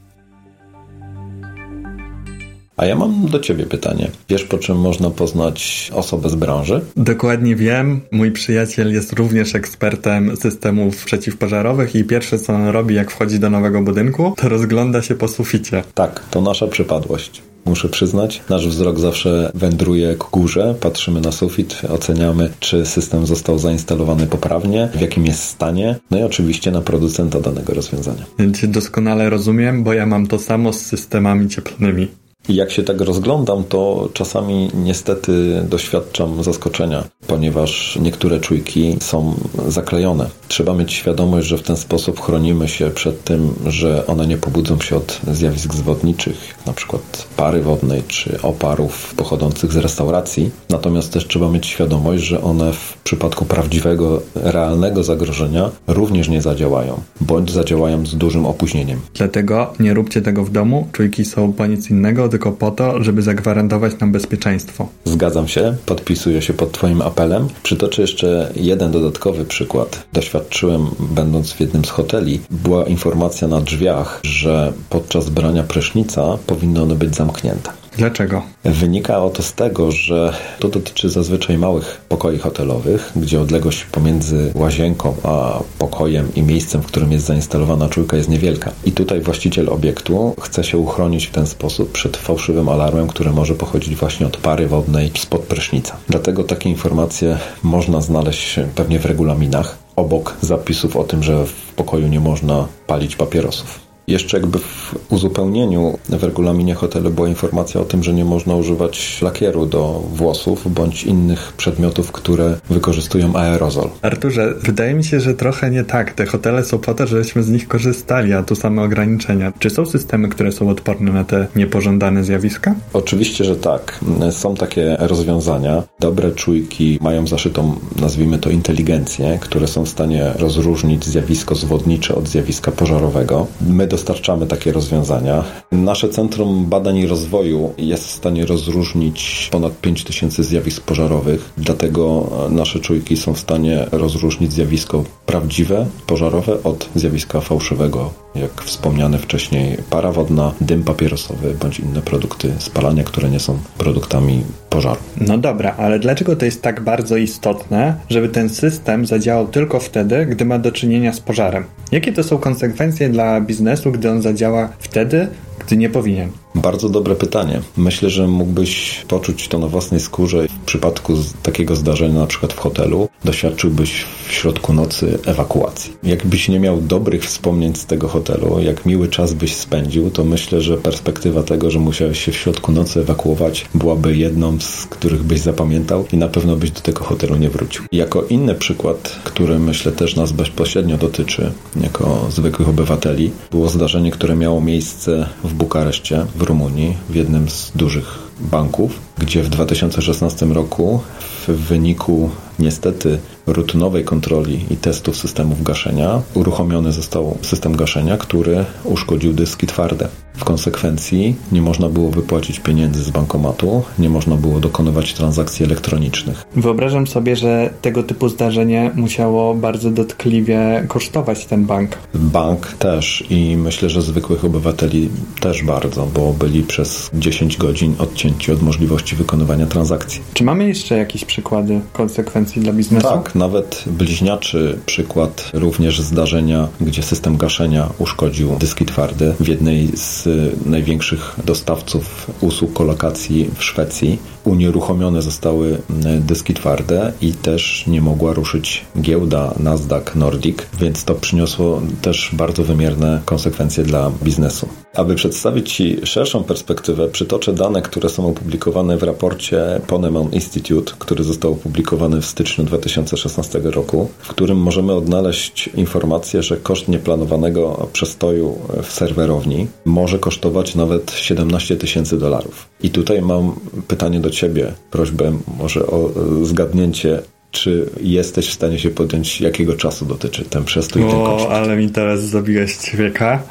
A 2.81 2.85
ja 2.85 2.95
mam 2.95 3.25
do 3.25 3.39
Ciebie 3.39 3.65
pytanie. 3.65 4.11
Wiesz, 4.29 4.43
po 4.43 4.57
czym 4.57 4.77
można 4.79 5.09
poznać 5.09 5.91
osobę 5.93 6.29
z 6.29 6.35
branży? 6.35 6.81
Dokładnie 6.97 7.55
wiem. 7.55 8.01
Mój 8.11 8.31
przyjaciel 8.31 8.93
jest 8.93 9.13
również 9.13 9.55
ekspertem 9.55 10.37
systemów 10.37 11.05
przeciwpożarowych 11.05 11.95
i 11.95 12.03
pierwsze, 12.03 12.39
co 12.39 12.53
on 12.53 12.67
robi, 12.67 12.95
jak 12.95 13.11
wchodzi 13.11 13.39
do 13.39 13.49
nowego 13.49 13.81
budynku, 13.81 14.33
to 14.37 14.49
rozgląda 14.49 15.01
się 15.01 15.15
po 15.15 15.27
suficie. 15.27 15.83
Tak, 15.93 16.23
to 16.31 16.41
nasza 16.41 16.67
przypadłość 16.67 17.41
muszę 17.65 17.89
przyznać. 17.89 18.41
Nasz 18.49 18.67
wzrok 18.67 18.99
zawsze 18.99 19.51
wędruje 19.53 20.15
ku 20.15 20.39
górze, 20.39 20.75
patrzymy 20.79 21.21
na 21.21 21.31
sufit, 21.31 21.81
oceniamy, 21.89 22.49
czy 22.59 22.85
system 22.85 23.25
został 23.25 23.59
zainstalowany 23.59 24.27
poprawnie, 24.27 24.89
w 24.95 25.01
jakim 25.01 25.25
jest 25.25 25.43
stanie, 25.43 25.95
no 26.11 26.19
i 26.19 26.23
oczywiście 26.23 26.71
na 26.71 26.81
producenta 26.81 27.39
danego 27.39 27.73
rozwiązania. 27.73 28.25
Ja 28.39 28.51
cię 28.51 28.67
doskonale 28.67 29.29
rozumiem, 29.29 29.83
bo 29.83 29.93
ja 29.93 30.05
mam 30.05 30.27
to 30.27 30.39
samo 30.39 30.73
z 30.73 30.81
systemami 30.81 31.49
cieplnymi. 31.49 32.07
Jak 32.49 32.71
się 32.71 32.83
tak 32.83 33.01
rozglądam, 33.01 33.63
to 33.63 34.09
czasami 34.13 34.69
niestety 34.73 35.63
doświadczam 35.69 36.43
zaskoczenia, 36.43 37.03
ponieważ 37.27 37.99
niektóre 38.01 38.39
czujki 38.39 38.97
są 38.99 39.33
zaklejone. 39.67 40.29
Trzeba 40.47 40.73
mieć 40.73 40.93
świadomość, 40.93 41.47
że 41.47 41.57
w 41.57 41.61
ten 41.61 41.77
sposób 41.77 42.21
chronimy 42.21 42.67
się 42.67 42.89
przed 42.89 43.23
tym, 43.23 43.53
że 43.67 44.07
one 44.07 44.27
nie 44.27 44.37
pobudzą 44.37 44.79
się 44.79 44.95
od 44.95 45.21
zjawisk 45.31 45.73
zwodniczych, 45.73 46.55
przykład 46.81 47.27
pary 47.37 47.61
wodnej 47.61 48.03
czy 48.07 48.41
oparów 48.41 49.13
pochodzących 49.17 49.73
z 49.73 49.77
restauracji. 49.77 50.51
Natomiast 50.69 51.13
też 51.13 51.27
trzeba 51.27 51.49
mieć 51.49 51.65
świadomość, 51.65 52.23
że 52.23 52.43
one 52.43 52.73
w 52.73 52.97
przypadku 53.03 53.45
prawdziwego, 53.45 54.21
realnego 54.35 55.03
zagrożenia 55.03 55.69
również 55.87 56.29
nie 56.29 56.41
zadziałają, 56.41 57.01
bądź 57.21 57.51
zadziałają 57.51 58.05
z 58.05 58.15
dużym 58.15 58.45
opóźnieniem. 58.45 58.99
Dlatego 59.13 59.73
nie 59.79 59.93
róbcie 59.93 60.21
tego 60.21 60.43
w 60.43 60.51
domu. 60.51 60.87
Czujki 60.91 61.25
są 61.25 61.53
po 61.53 61.65
nic 61.65 61.89
innego, 61.89 62.27
tylko 62.31 62.51
po 62.51 62.71
to, 62.71 63.03
żeby 63.03 63.21
zagwarantować 63.21 63.99
nam 63.99 64.11
bezpieczeństwo. 64.11 64.87
Zgadzam 65.05 65.47
się, 65.47 65.75
podpisuję 65.85 66.41
się 66.41 66.53
pod 66.53 66.71
Twoim 66.71 67.01
apelem. 67.01 67.47
Przytoczę 67.63 68.01
jeszcze 68.01 68.51
jeden 68.55 68.91
dodatkowy 68.91 69.45
przykład. 69.45 70.03
Doświadczyłem, 70.13 70.87
będąc 70.99 71.51
w 71.51 71.59
jednym 71.59 71.85
z 71.85 71.89
hoteli, 71.89 72.39
była 72.51 72.83
informacja 72.83 73.47
na 73.47 73.61
drzwiach, 73.61 74.19
że 74.23 74.73
podczas 74.89 75.29
brania 75.29 75.63
prysznica 75.63 76.37
powinny 76.47 76.81
one 76.81 76.95
być 76.95 77.15
zamknięte. 77.15 77.80
Dlaczego? 77.97 78.41
Wynika 78.63 79.29
to 79.33 79.43
z 79.43 79.53
tego, 79.53 79.91
że 79.91 80.33
to 80.59 80.69
dotyczy 80.69 81.09
zazwyczaj 81.09 81.57
małych 81.57 82.01
pokoi 82.09 82.37
hotelowych, 82.37 83.11
gdzie 83.15 83.41
odległość 83.41 83.83
pomiędzy 83.83 84.51
łazienką 84.55 85.15
a 85.23 85.59
pokojem 85.79 86.35
i 86.35 86.41
miejscem, 86.41 86.81
w 86.81 86.85
którym 86.85 87.11
jest 87.11 87.25
zainstalowana 87.25 87.89
czujka 87.89 88.17
jest 88.17 88.29
niewielka. 88.29 88.71
I 88.85 88.91
tutaj 88.91 89.21
właściciel 89.21 89.69
obiektu 89.69 90.35
chce 90.41 90.63
się 90.63 90.77
uchronić 90.77 91.25
w 91.25 91.31
ten 91.31 91.47
sposób 91.47 91.91
przed 91.91 92.17
fałszywym 92.17 92.69
alarmem, 92.69 93.07
który 93.07 93.31
może 93.31 93.55
pochodzić 93.55 93.95
właśnie 93.95 94.27
od 94.27 94.37
pary 94.37 94.67
wodnej 94.67 95.11
spod 95.17 95.41
prysznica. 95.41 95.97
Dlatego 96.09 96.43
takie 96.43 96.69
informacje 96.69 97.37
można 97.63 98.01
znaleźć 98.01 98.59
pewnie 98.75 98.99
w 98.99 99.05
regulaminach, 99.05 99.77
obok 99.95 100.37
zapisów 100.41 100.95
o 100.95 101.03
tym, 101.03 101.23
że 101.23 101.45
w 101.45 101.73
pokoju 101.75 102.07
nie 102.07 102.19
można 102.19 102.67
palić 102.87 103.15
papierosów. 103.15 103.90
Jeszcze 104.07 104.37
jakby 104.37 104.59
w 104.59 104.95
uzupełnieniu 105.09 105.97
w 106.09 106.23
regulaminie 106.23 106.75
hotelu 106.75 107.09
była 107.09 107.27
informacja 107.27 107.81
o 107.81 107.85
tym, 107.85 108.03
że 108.03 108.13
nie 108.13 108.25
można 108.25 108.55
używać 108.55 109.21
lakieru 109.21 109.65
do 109.65 110.03
włosów 110.13 110.73
bądź 110.73 111.03
innych 111.03 111.53
przedmiotów, 111.57 112.11
które 112.11 112.57
wykorzystują 112.69 113.35
aerozol. 113.35 113.89
Arturze, 114.01 114.53
wydaje 114.61 114.93
mi 114.93 115.03
się, 115.03 115.19
że 115.19 115.33
trochę 115.33 115.71
nie 115.71 115.83
tak. 115.83 116.13
Te 116.13 116.25
hotele 116.25 116.63
są 116.63 116.77
po 116.77 116.93
to, 116.93 117.07
żebyśmy 117.07 117.43
z 117.43 117.49
nich 117.49 117.67
korzystali, 117.67 118.33
a 118.33 118.43
tu 118.43 118.55
same 118.55 118.81
ograniczenia. 118.81 119.53
Czy 119.59 119.69
są 119.69 119.85
systemy, 119.85 120.29
które 120.29 120.51
są 120.51 120.69
odporne 120.69 121.11
na 121.11 121.23
te 121.23 121.47
niepożądane 121.55 122.23
zjawiska? 122.23 122.75
Oczywiście, 122.93 123.43
że 123.43 123.55
tak. 123.55 123.99
Są 124.31 124.55
takie 124.55 124.97
rozwiązania. 124.99 125.83
Dobre 125.99 126.31
czujki 126.31 126.99
mają 127.01 127.27
zaszytą, 127.27 127.75
nazwijmy 128.01 128.37
to, 128.37 128.49
inteligencję, 128.49 129.37
które 129.41 129.67
są 129.67 129.85
w 129.85 129.89
stanie 129.89 130.31
rozróżnić 130.35 131.05
zjawisko 131.05 131.55
zwodnicze 131.55 132.15
od 132.15 132.27
zjawiska 132.27 132.71
pożarowego. 132.71 133.47
My 133.61 133.87
dostarczamy 134.01 134.47
takie 134.47 134.71
rozwiązania. 134.71 135.43
Nasze 135.71 136.09
Centrum 136.09 136.65
Badań 136.65 136.97
i 136.97 137.07
Rozwoju 137.07 137.73
jest 137.77 138.07
w 138.07 138.11
stanie 138.11 138.45
rozróżnić 138.45 139.49
ponad 139.51 139.81
5000 139.81 140.43
zjawisk 140.43 140.83
pożarowych, 140.83 141.53
dlatego 141.57 142.29
nasze 142.49 142.79
czujki 142.79 143.17
są 143.17 143.33
w 143.33 143.39
stanie 143.39 143.87
rozróżnić 143.91 144.53
zjawisko 144.53 145.03
prawdziwe, 145.25 145.85
pożarowe 146.07 146.63
od 146.63 146.89
zjawiska 146.95 147.41
fałszywego, 147.41 148.09
jak 148.35 148.61
wspomniane 148.61 149.17
wcześniej 149.17 149.77
para 149.89 150.11
wodna, 150.11 150.53
dym 150.61 150.83
papierosowy 150.83 151.53
bądź 151.53 151.79
inne 151.79 152.01
produkty 152.01 152.53
spalania, 152.59 153.03
które 153.03 153.29
nie 153.29 153.39
są 153.39 153.59
produktami 153.77 154.43
pożaru. 154.69 154.99
No 155.17 155.37
dobra, 155.37 155.75
ale 155.77 155.99
dlaczego 155.99 156.35
to 156.35 156.45
jest 156.45 156.61
tak 156.61 156.81
bardzo 156.81 157.17
istotne, 157.17 157.95
żeby 158.09 158.29
ten 158.29 158.49
system 158.49 159.05
zadziałał 159.05 159.47
tylko 159.47 159.79
wtedy, 159.79 160.25
gdy 160.25 160.45
ma 160.45 160.59
do 160.59 160.71
czynienia 160.71 161.13
z 161.13 161.19
pożarem? 161.19 161.63
Jakie 161.91 162.13
to 162.13 162.23
są 162.23 162.37
konsekwencje 162.37 163.09
dla 163.09 163.41
biznesu, 163.41 163.91
gdy 163.91 164.11
on 164.11 164.21
zadziała 164.21 164.69
wtedy, 164.79 165.27
gdy 165.65 165.77
nie 165.77 165.89
powinien? 165.89 166.31
Bardzo 166.55 166.89
dobre 166.89 167.15
pytanie. 167.15 167.61
Myślę, 167.77 168.09
że 168.09 168.27
mógłbyś 168.27 169.03
poczuć 169.07 169.47
to 169.47 169.59
na 169.59 169.67
własnej 169.67 169.99
skórze 169.99 170.47
w 170.47 170.65
przypadku 170.65 171.13
takiego 171.43 171.75
zdarzenia, 171.75 172.19
na 172.19 172.27
przykład 172.27 172.53
w 172.53 172.59
hotelu, 172.59 173.09
doświadczyłbyś 173.25 174.05
w 174.27 174.31
środku 174.31 174.73
nocy 174.73 175.19
ewakuacji. 175.25 175.93
Jakbyś 176.03 176.49
nie 176.49 176.59
miał 176.59 176.81
dobrych 176.81 177.25
wspomnień 177.25 177.75
z 177.75 177.85
tego 177.85 178.07
hotelu, 178.07 178.59
jak 178.59 178.85
miły 178.85 179.07
czas 179.07 179.33
byś 179.33 179.55
spędził, 179.55 180.11
to 180.11 180.23
myślę, 180.23 180.61
że 180.61 180.77
perspektywa 180.77 181.43
tego, 181.43 181.71
że 181.71 181.79
musiałeś 181.79 182.25
się 182.25 182.31
w 182.31 182.35
środku 182.35 182.71
nocy 182.71 182.99
ewakuować, 182.99 183.65
byłaby 183.75 184.17
jedną 184.17 184.59
z 184.59 184.85
których 184.85 185.23
byś 185.23 185.39
zapamiętał 185.39 186.05
i 186.13 186.17
na 186.17 186.27
pewno 186.27 186.55
byś 186.55 186.71
do 186.71 186.81
tego 186.81 187.03
hotelu 187.03 187.35
nie 187.35 187.49
wrócił. 187.49 187.83
Jako 187.91 188.23
inny 188.23 188.55
przykład, 188.55 189.19
który 189.23 189.59
myślę 189.59 189.91
też 189.91 190.15
nas 190.15 190.31
bezpośrednio 190.31 190.97
dotyczy, 190.97 191.51
jako 191.81 192.27
zwykłych 192.29 192.69
obywateli, 192.69 193.31
było 193.51 193.69
zdarzenie, 193.69 194.11
które 194.11 194.35
miało 194.35 194.61
miejsce 194.61 195.29
w 195.43 195.50
Bukareszcie, 195.53 196.25
w 196.35 196.41
Rumunii, 196.41 196.97
w 197.09 197.15
jednym 197.15 197.49
z 197.49 197.71
dużych 197.75 198.19
banków, 198.39 198.99
gdzie 199.17 199.43
w 199.43 199.49
2016 199.49 200.45
roku 200.45 200.99
w 201.47 201.51
wyniku 201.51 202.29
niestety 202.59 203.19
rutynowej 203.47 204.03
kontroli 204.05 204.65
i 204.69 204.77
testów 204.77 205.17
systemów 205.17 205.63
gaszenia 205.63 206.21
uruchomiony 206.33 206.91
został 206.91 207.37
system 207.41 207.75
gaszenia, 207.75 208.17
który 208.17 208.65
uszkodził 208.83 209.33
dyski 209.33 209.67
twarde. 209.67 210.09
W 210.41 210.43
konsekwencji 210.43 211.35
nie 211.51 211.61
można 211.61 211.89
było 211.89 212.09
wypłacić 212.11 212.59
pieniędzy 212.59 213.03
z 213.03 213.09
bankomatu, 213.09 213.83
nie 213.99 214.09
można 214.09 214.35
było 214.35 214.59
dokonywać 214.59 215.13
transakcji 215.13 215.65
elektronicznych. 215.65 216.45
Wyobrażam 216.55 217.07
sobie, 217.07 217.35
że 217.35 217.69
tego 217.81 218.03
typu 218.03 218.29
zdarzenie 218.29 218.91
musiało 218.95 219.55
bardzo 219.55 219.91
dotkliwie 219.91 220.85
kosztować 220.87 221.45
ten 221.45 221.65
bank. 221.65 221.97
Bank 222.13 222.67
też 222.67 223.23
i 223.29 223.57
myślę, 223.57 223.89
że 223.89 224.01
zwykłych 224.01 224.45
obywateli 224.45 225.09
też 225.39 225.63
bardzo, 225.63 226.07
bo 226.13 226.33
byli 226.33 226.63
przez 226.63 227.09
10 227.13 227.57
godzin 227.57 227.95
odcięci 227.99 228.51
od 228.51 228.61
możliwości 228.61 229.15
wykonywania 229.15 229.65
transakcji. 229.65 230.21
Czy 230.33 230.43
mamy 230.43 230.67
jeszcze 230.67 230.97
jakieś 230.97 231.25
przykłady 231.25 231.79
konsekwencji 231.93 232.61
dla 232.61 232.73
biznesu? 232.73 233.07
Tak, 233.07 233.35
nawet 233.35 233.83
bliźniaczy 233.87 234.79
przykład 234.85 235.51
również 235.53 236.01
zdarzenia, 236.01 236.67
gdzie 236.81 237.03
system 237.03 237.37
gaszenia 237.37 237.89
uszkodził 237.99 238.55
dyski 238.59 238.85
twarde 238.85 239.33
w 239.39 239.47
jednej 239.47 239.87
z 239.93 240.30
największych 240.65 241.35
dostawców 241.45 242.31
usług 242.41 242.73
kolokacji 242.73 243.49
w 243.57 243.63
Szwecji. 243.63 244.19
Unieruchomione 244.43 245.21
zostały 245.21 245.77
dyski 246.19 246.53
twarde 246.53 247.13
i 247.21 247.33
też 247.33 247.87
nie 247.87 248.01
mogła 248.01 248.33
ruszyć 248.33 248.85
giełda 249.01 249.53
Nasdaq 249.59 250.15
Nordic, 250.15 250.57
więc 250.79 251.05
to 251.05 251.15
przyniosło 251.15 251.81
też 252.01 252.29
bardzo 252.33 252.63
wymierne 252.63 253.21
konsekwencje 253.25 253.83
dla 253.83 254.11
biznesu. 254.23 254.67
Aby 254.95 255.15
przedstawić 255.15 255.71
Ci 255.75 255.97
szerszą 256.03 256.43
perspektywę, 256.43 257.07
przytoczę 257.07 257.53
dane, 257.53 257.81
które 257.81 258.09
są 258.09 258.27
opublikowane 258.27 258.97
w 258.97 259.03
raporcie 259.03 259.81
Ponemon 259.87 260.31
Institute, 260.31 260.93
który 260.99 261.23
został 261.23 261.51
opublikowany 261.51 262.21
w 262.21 262.25
styczniu 262.25 262.63
2016 262.63 263.59
roku, 263.63 264.09
w 264.19 264.27
którym 264.27 264.57
możemy 264.57 264.93
odnaleźć 264.93 265.69
informację, 265.75 266.43
że 266.43 266.57
koszt 266.57 266.87
nieplanowanego 266.87 267.87
przestoju 267.93 268.57
w 268.83 268.91
serwerowni 268.91 269.67
może 269.85 270.19
kosztować 270.19 270.75
nawet 270.75 271.11
17 271.11 271.75
tysięcy 271.75 272.17
dolarów. 272.17 272.67
I 272.83 272.89
tutaj 272.89 273.21
mam 273.21 273.59
pytanie 273.87 274.19
do 274.19 274.29
Ciebie, 274.31 274.71
prośbę 274.91 275.37
może 275.57 275.87
o 275.87 276.09
zgadnięcie, 276.43 277.19
czy 277.51 277.89
jesteś 278.01 278.49
w 278.49 278.53
stanie 278.53 278.79
się 278.79 278.89
podjąć, 278.89 279.41
jakiego 279.41 279.73
czasu 279.73 280.05
dotyczy 280.05 280.45
ten 280.45 280.63
przestój 280.63 281.01
i 281.01 281.05
ten 281.05 281.19
koszt? 281.19 281.45
O, 281.45 281.51
ale 281.51 281.77
mi 281.77 281.89
teraz 281.89 282.21
zabiłeś 282.21 282.77
człowieka. 282.77 283.43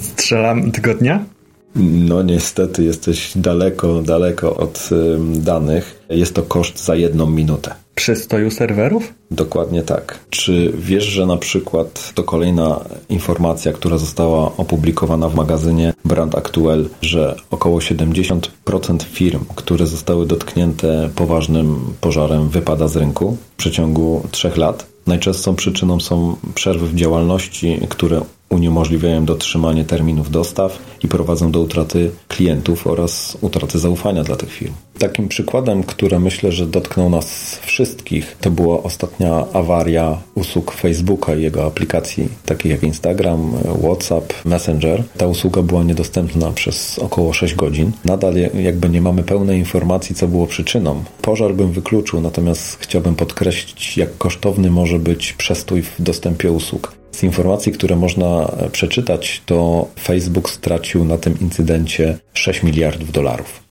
Strzelam 0.00 0.72
tygodnia? 0.72 1.24
No 1.76 2.22
niestety 2.22 2.84
jesteś 2.84 3.32
daleko, 3.36 4.02
daleko 4.02 4.56
od 4.56 4.90
danych. 5.34 6.04
Jest 6.10 6.34
to 6.34 6.42
koszt 6.42 6.84
za 6.84 6.94
jedną 6.96 7.30
minutę. 7.30 7.74
Przystoju 7.94 8.50
serwerów? 8.50 9.14
Dokładnie 9.30 9.82
tak. 9.82 10.18
Czy 10.30 10.72
wiesz, 10.78 11.04
że 11.04 11.26
na 11.26 11.36
przykład 11.36 12.12
to 12.14 12.22
kolejna 12.22 12.80
informacja, 13.08 13.72
która 13.72 13.98
została 13.98 14.56
opublikowana 14.56 15.28
w 15.28 15.34
magazynie 15.34 15.92
Brand 16.04 16.34
Actuel, 16.34 16.88
że 17.02 17.36
około 17.50 17.78
70% 17.78 18.48
firm, 19.02 19.44
które 19.54 19.86
zostały 19.86 20.26
dotknięte 20.26 21.10
poważnym 21.14 21.80
pożarem, 22.00 22.48
wypada 22.48 22.88
z 22.88 22.96
rynku 22.96 23.36
w 23.52 23.56
przeciągu 23.56 24.22
trzech 24.30 24.56
lat? 24.56 24.86
Najczęstszą 25.06 25.56
przyczyną 25.56 26.00
są 26.00 26.36
przerwy 26.54 26.86
w 26.86 26.94
działalności, 26.94 27.80
które 27.88 28.20
uniemożliwiają 28.54 29.24
dotrzymanie 29.24 29.84
terminów 29.84 30.30
dostaw 30.30 30.78
i 31.04 31.08
prowadzą 31.08 31.50
do 31.50 31.60
utraty 31.60 32.10
klientów 32.28 32.86
oraz 32.86 33.38
utraty 33.40 33.78
zaufania 33.78 34.24
dla 34.24 34.36
tych 34.36 34.52
firm. 34.52 34.72
Takim 34.98 35.28
przykładem, 35.28 35.82
które 35.82 36.20
myślę, 36.20 36.52
że 36.52 36.66
dotknął 36.66 37.10
nas 37.10 37.58
wszystkich, 37.62 38.36
to 38.40 38.50
była 38.50 38.82
ostatnia 38.82 39.44
awaria 39.52 40.18
usług 40.34 40.72
Facebooka 40.72 41.34
i 41.34 41.42
jego 41.42 41.64
aplikacji, 41.64 42.28
takich 42.46 42.70
jak 42.70 42.82
Instagram, 42.82 43.52
WhatsApp, 43.82 44.44
Messenger. 44.44 45.02
Ta 45.16 45.26
usługa 45.26 45.62
była 45.62 45.82
niedostępna 45.82 46.50
przez 46.50 46.98
około 46.98 47.32
6 47.32 47.54
godzin. 47.54 47.92
Nadal 48.04 48.34
jakby 48.54 48.88
nie 48.88 49.00
mamy 49.00 49.22
pełnej 49.22 49.58
informacji, 49.58 50.14
co 50.14 50.28
było 50.28 50.46
przyczyną. 50.46 51.04
Pożar 51.22 51.54
bym 51.54 51.72
wykluczył, 51.72 52.20
natomiast 52.20 52.78
chciałbym 52.80 53.14
podkreślić, 53.14 53.96
jak 53.96 54.18
kosztowny 54.18 54.70
może 54.70 54.98
być 54.98 55.32
przestój 55.32 55.82
w 55.82 55.94
dostępie 55.98 56.52
usług. 56.52 57.03
Z 57.14 57.22
informacji, 57.22 57.72
które 57.72 57.96
można 57.96 58.52
przeczytać, 58.72 59.42
to 59.46 59.88
Facebook 60.00 60.50
stracił 60.50 61.04
na 61.04 61.18
tym 61.18 61.40
incydencie 61.40 62.18
6 62.32 62.62
miliardów 62.62 63.12
dolarów. 63.12 63.64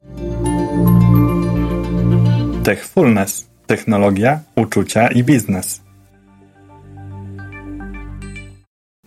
Techfulness. 2.63 3.47
Technologia, 3.67 4.39
uczucia 4.55 5.07
i 5.07 5.23
biznes. 5.23 5.81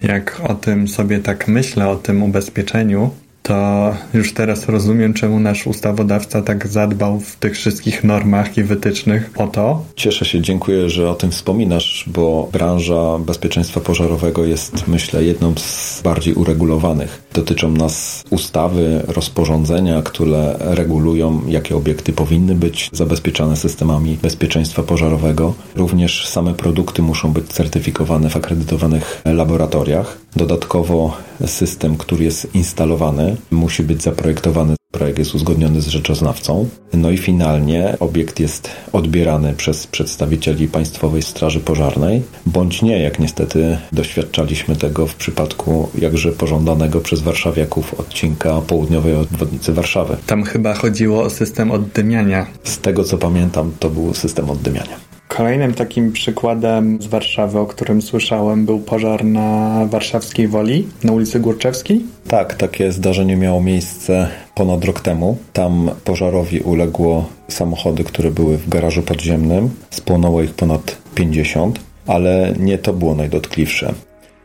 Jak 0.03 0.41
o 0.49 0.55
tym 0.55 0.89
sobie 0.89 1.19
tak 1.19 1.49
myślę, 1.49 1.89
o 1.89 1.97
tym 1.97 2.23
ubezpieczeniu, 2.23 3.11
to 3.47 3.95
już 4.15 4.35
teraz 4.35 4.69
rozumiem, 4.69 5.15
czemu 5.15 5.41
nasz 5.41 5.67
ustawodawca 5.67 6.43
tak 6.43 6.67
zadbał 6.67 7.21
w 7.21 7.37
tych 7.37 7.55
wszystkich 7.55 8.05
normach 8.05 8.59
i 8.59 8.63
wytycznych 8.63 9.31
o 9.37 9.47
to. 9.47 9.85
Cieszę 9.97 10.25
się, 10.25 10.41
dziękuję, 10.41 10.91
że 10.91 11.11
o 11.11 11.15
tym 11.15 11.31
wspominasz, 11.31 12.05
bo 12.07 12.49
branża 12.53 13.19
bezpieczeństwa 13.19 13.81
pożarowego 13.81 14.45
jest, 14.45 14.89
myślę, 14.89 15.25
jedną 15.25 15.55
z 15.57 16.01
bardziej 16.05 16.35
uregulowanych. 16.35 17.26
Dotyczą 17.37 17.71
nas 17.71 18.25
ustawy, 18.31 19.03
rozporządzenia, 19.07 20.03
które 20.03 20.57
regulują, 20.59 21.43
jakie 21.49 21.77
obiekty 21.77 22.13
powinny 22.13 22.55
być 22.55 22.91
zabezpieczane 22.93 23.57
systemami 23.57 24.19
bezpieczeństwa 24.23 24.83
pożarowego. 24.83 25.55
Również 25.75 26.29
same 26.29 26.55
produkty 26.55 27.03
muszą 27.03 27.33
być 27.33 27.47
certyfikowane 27.47 28.31
w 28.31 28.37
akredytowanych 28.37 29.23
laboratoriach. 29.25 30.19
Dodatkowo 30.37 31.17
system, 31.47 31.97
który 31.97 32.25
jest 32.25 32.55
instalowany, 32.55 33.37
musi 33.51 33.83
być 33.83 34.03
zaprojektowany 34.03 34.77
projekt 34.97 35.19
jest 35.19 35.35
uzgodniony 35.35 35.81
z 35.81 35.89
rzeczoznawcą. 35.89 36.69
No 36.95 37.11
i 37.11 37.19
finalnie 37.19 37.97
obiekt 38.01 38.41
jest 38.41 38.71
odbierany 38.93 39.55
przez 39.55 39.87
przedstawicieli 39.87 40.69
Państwowej 40.69 41.23
Straży 41.23 41.61
Pożarnej, 41.61 42.23
bądź 42.47 42.83
nie, 42.83 43.03
jak 43.03 43.19
niestety 43.19 43.79
doświadczaliśmy 43.93 44.77
tego 44.77 45.07
w 45.07 45.15
przypadku 45.15 45.89
jakże 45.99 46.33
pożądanego 46.33 47.01
przez 47.01 47.21
warszawiaków 47.21 47.95
odcinka 48.01 48.61
południowej 48.61 49.15
obwodnicy 49.15 49.73
Warszawy. 49.73 50.17
Tam 50.27 50.43
chyba 50.43 50.75
chodziło 50.75 51.23
o 51.23 51.31
system 51.31 51.71
oddymiania. 51.71 52.47
Z 52.65 52.79
tego 52.79 53.05
co 53.05 53.19
pamiętam, 53.19 53.73
to 53.79 53.91
był 53.91 54.15
system 54.15 54.51
oddymiania. 54.51 55.06
Kolejnym 55.37 55.75
takim 55.75 56.13
przykładem 56.13 57.03
z 57.03 57.07
Warszawy, 57.07 57.59
o 57.59 57.67
którym 57.67 58.03
słyszałem, 58.03 58.67
był 58.67 58.79
pożar 58.79 59.25
na 59.25 59.81
warszawskiej 59.87 60.49
Woli, 60.49 60.89
na 61.05 61.13
ulicy 61.13 61.41
Górczewskiej. 61.41 62.05
Tak, 62.29 62.55
takie 62.55 62.93
zdarzenie 62.93 63.37
miało 63.37 63.61
miejsce 63.61 64.29
ponad 64.55 64.85
rok 64.85 65.01
temu. 65.01 65.37
Tam 65.53 65.91
pożarowi 66.05 66.61
uległo 66.61 67.29
samochody, 67.49 68.05
które 68.05 68.31
były 68.31 68.59
w 68.59 68.69
garażu 68.69 69.03
podziemnym. 69.03 69.71
Spłonęło 69.91 70.43
ich 70.43 70.55
ponad 70.55 70.97
50, 71.15 71.81
ale 72.07 72.55
nie 72.59 72.79
to 72.79 72.93
było 72.93 73.15
najdotkliwsze. 73.15 73.95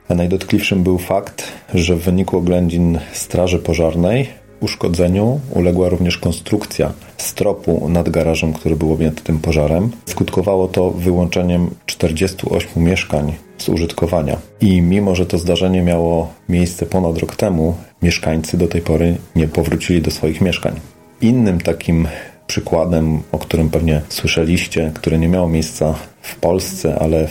A 0.10 0.16
najdotkliwszym 0.16 0.84
był 0.84 0.98
fakt, 0.98 1.44
że 1.74 1.96
w 1.96 2.04
wyniku 2.04 2.38
oględzin 2.38 3.00
Straży 3.12 3.60
Pożarnej 3.60 4.41
Uszkodzeniu 4.62 5.40
uległa 5.54 5.90
również 5.90 6.18
konstrukcja 6.18 6.94
stropu 7.18 7.90
nad 7.90 8.10
garażem, 8.10 8.54
który 8.54 8.76
był 8.76 8.94
objęty 8.94 9.24
tym 9.24 9.40
pożarem. 9.40 9.92
Skutkowało 10.06 10.68
to 10.68 10.92
wyłączeniem 10.92 11.70
48 11.86 12.84
mieszkań 12.84 13.34
z 13.58 13.70
użytkowania. 13.70 14.38
I 14.62 14.82
mimo, 14.82 15.16
że 15.16 15.26
to 15.26 15.38
zdarzenie 15.38 15.82
miało 15.82 16.34
miejsce 16.50 16.86
ponad 16.86 17.18
rok 17.18 17.36
temu, 17.36 17.76
mieszkańcy 18.02 18.58
do 18.58 18.68
tej 18.68 18.82
pory 18.82 19.18
nie 19.36 19.48
powrócili 19.48 20.02
do 20.02 20.12
swoich 20.12 20.42
mieszkań. 20.42 20.80
Innym 21.22 21.62
takim 21.62 22.08
przykładem, 22.48 23.22
o 23.32 23.40
którym 23.40 23.70
pewnie 23.70 24.02
słyszeliście, 24.10 24.92
które 24.96 25.20
nie 25.20 25.28
miało 25.28 25.50
miejsca 25.50 25.96
w 26.22 26.36
Polsce, 26.36 27.00
ale 27.00 27.28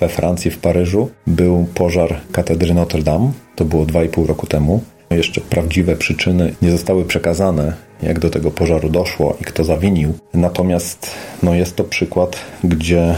we 0.00 0.08
Francji, 0.08 0.50
w 0.50 0.58
Paryżu, 0.58 1.10
był 1.26 1.66
pożar 1.74 2.20
katedry 2.32 2.74
Notre 2.74 3.02
Dame. 3.02 3.32
To 3.56 3.64
było 3.64 3.86
2,5 3.86 4.26
roku 4.26 4.46
temu. 4.46 4.80
Jeszcze 5.10 5.40
prawdziwe 5.40 5.96
przyczyny 5.96 6.54
nie 6.62 6.70
zostały 6.70 7.04
przekazane, 7.04 7.72
jak 8.02 8.18
do 8.18 8.30
tego 8.30 8.50
pożaru 8.50 8.88
doszło 8.88 9.36
i 9.40 9.44
kto 9.44 9.64
zawinił. 9.64 10.12
Natomiast 10.34 11.10
no, 11.42 11.54
jest 11.54 11.76
to 11.76 11.84
przykład, 11.84 12.36
gdzie 12.64 13.14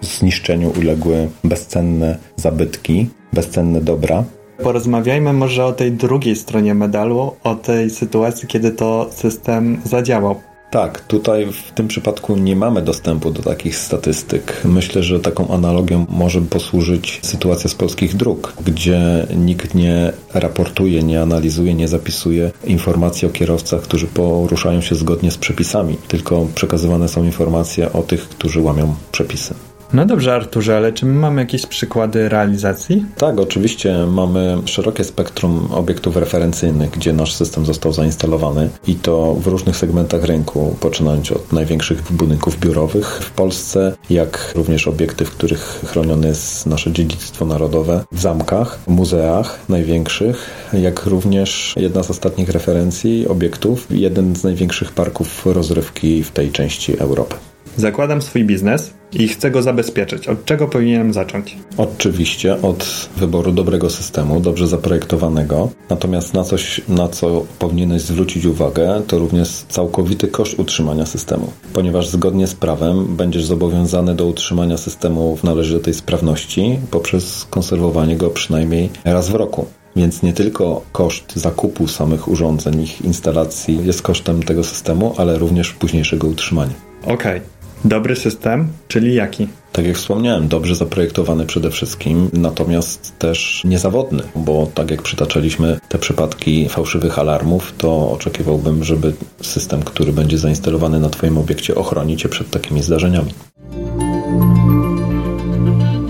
zniszczeniu 0.00 0.72
uległy 0.78 1.28
bezcenne 1.44 2.18
zabytki, 2.36 3.08
bezcenne 3.32 3.80
dobra. 3.80 4.24
Porozmawiajmy 4.62 5.32
może 5.32 5.66
o 5.66 5.72
tej 5.72 5.92
drugiej 5.92 6.36
stronie 6.36 6.74
medalu, 6.74 7.32
o 7.44 7.54
tej 7.54 7.90
sytuacji, 7.90 8.48
kiedy 8.48 8.70
to 8.70 9.08
system 9.10 9.80
zadziałał. 9.84 10.40
Tak, 10.74 11.00
tutaj 11.00 11.46
w 11.46 11.72
tym 11.72 11.88
przypadku 11.88 12.36
nie 12.36 12.56
mamy 12.56 12.82
dostępu 12.82 13.30
do 13.30 13.42
takich 13.42 13.76
statystyk. 13.76 14.60
Myślę, 14.64 15.02
że 15.02 15.20
taką 15.20 15.48
analogią 15.48 16.06
może 16.08 16.40
posłużyć 16.40 17.20
sytuacja 17.22 17.70
z 17.70 17.74
polskich 17.74 18.16
dróg, 18.16 18.54
gdzie 18.64 19.26
nikt 19.36 19.74
nie 19.74 20.12
raportuje, 20.34 21.02
nie 21.02 21.22
analizuje, 21.22 21.74
nie 21.74 21.88
zapisuje 21.88 22.50
informacji 22.64 23.28
o 23.28 23.30
kierowcach, 23.30 23.80
którzy 23.80 24.06
poruszają 24.06 24.80
się 24.80 24.94
zgodnie 24.94 25.30
z 25.30 25.38
przepisami, 25.38 25.96
tylko 26.08 26.46
przekazywane 26.54 27.08
są 27.08 27.24
informacje 27.24 27.92
o 27.92 28.02
tych, 28.02 28.28
którzy 28.28 28.60
łamią 28.60 28.94
przepisy. 29.12 29.54
No 29.94 30.06
dobrze, 30.06 30.34
Arturze, 30.34 30.76
ale 30.76 30.92
czy 30.92 31.06
my 31.06 31.12
mamy 31.12 31.40
jakieś 31.40 31.66
przykłady 31.66 32.28
realizacji? 32.28 33.06
Tak, 33.16 33.40
oczywiście 33.40 34.06
mamy 34.06 34.56
szerokie 34.64 35.04
spektrum 35.04 35.68
obiektów 35.72 36.16
referencyjnych, 36.16 36.90
gdzie 36.90 37.12
nasz 37.12 37.34
system 37.34 37.66
został 37.66 37.92
zainstalowany 37.92 38.68
i 38.86 38.94
to 38.94 39.34
w 39.34 39.46
różnych 39.46 39.76
segmentach 39.76 40.24
rynku, 40.24 40.76
poczynając 40.80 41.32
od 41.32 41.52
największych 41.52 42.12
budynków 42.12 42.60
biurowych 42.60 43.06
w 43.06 43.30
Polsce, 43.30 43.96
jak 44.10 44.52
również 44.54 44.88
obiekty, 44.88 45.24
w 45.24 45.30
których 45.30 45.80
chronione 45.86 46.28
jest 46.28 46.66
nasze 46.66 46.92
dziedzictwo 46.92 47.44
narodowe, 47.44 48.04
w 48.12 48.20
zamkach, 48.20 48.78
muzeach 48.86 49.58
największych, 49.68 50.50
jak 50.72 51.06
również 51.06 51.74
jedna 51.76 52.02
z 52.02 52.10
ostatnich 52.10 52.48
referencji 52.48 53.28
obiektów, 53.28 53.86
jeden 53.90 54.36
z 54.36 54.44
największych 54.44 54.92
parków 54.92 55.46
rozrywki 55.46 56.24
w 56.24 56.30
tej 56.30 56.50
części 56.50 56.98
Europy. 56.98 57.36
Zakładam 57.76 58.22
swój 58.22 58.44
biznes 58.44 58.94
i 59.12 59.28
chcę 59.28 59.50
go 59.50 59.62
zabezpieczyć. 59.62 60.28
Od 60.28 60.44
czego 60.44 60.68
powinienem 60.68 61.12
zacząć? 61.12 61.56
Oczywiście 61.76 62.62
od 62.62 63.08
wyboru 63.16 63.52
dobrego 63.52 63.90
systemu, 63.90 64.40
dobrze 64.40 64.68
zaprojektowanego. 64.68 65.70
Natomiast 65.90 66.34
na 66.34 66.44
coś, 66.44 66.80
na 66.88 67.08
co 67.08 67.44
powinieneś 67.58 68.02
zwrócić 68.02 68.46
uwagę, 68.46 69.02
to 69.06 69.18
również 69.18 69.48
całkowity 69.48 70.28
koszt 70.28 70.58
utrzymania 70.58 71.06
systemu. 71.06 71.52
Ponieważ 71.72 72.08
zgodnie 72.08 72.46
z 72.46 72.54
prawem 72.54 73.16
będziesz 73.16 73.44
zobowiązany 73.44 74.14
do 74.14 74.26
utrzymania 74.26 74.76
systemu 74.76 75.36
w 75.36 75.44
należytej 75.44 75.94
sprawności 75.94 76.78
poprzez 76.90 77.46
konserwowanie 77.50 78.16
go 78.16 78.30
przynajmniej 78.30 78.90
raz 79.04 79.28
w 79.28 79.34
roku. 79.34 79.66
Więc 79.96 80.22
nie 80.22 80.32
tylko 80.32 80.82
koszt 80.92 81.36
zakupu 81.36 81.88
samych 81.88 82.28
urządzeń, 82.28 82.82
ich 82.82 83.02
instalacji 83.04 83.86
jest 83.86 84.02
kosztem 84.02 84.42
tego 84.42 84.64
systemu, 84.64 85.14
ale 85.16 85.38
również 85.38 85.72
późniejszego 85.72 86.26
utrzymania. 86.26 86.74
Okej. 87.02 87.14
Okay. 87.14 87.40
Dobry 87.84 88.16
system, 88.16 88.68
czyli 88.88 89.14
jaki? 89.14 89.48
Tak 89.72 89.86
jak 89.86 89.96
wspomniałem, 89.96 90.48
dobrze 90.48 90.74
zaprojektowany 90.74 91.46
przede 91.46 91.70
wszystkim, 91.70 92.30
natomiast 92.32 93.18
też 93.18 93.62
niezawodny, 93.64 94.22
bo 94.36 94.70
tak 94.74 94.90
jak 94.90 95.02
przytaczaliśmy 95.02 95.80
te 95.88 95.98
przypadki 95.98 96.68
fałszywych 96.68 97.18
alarmów, 97.18 97.74
to 97.78 98.10
oczekiwałbym, 98.10 98.84
żeby 98.84 99.12
system, 99.42 99.82
który 99.82 100.12
będzie 100.12 100.38
zainstalowany 100.38 101.00
na 101.00 101.08
Twoim 101.08 101.38
obiekcie, 101.38 101.74
ochroni 101.74 102.16
Cię 102.16 102.28
przed 102.28 102.50
takimi 102.50 102.82
zdarzeniami. 102.82 103.34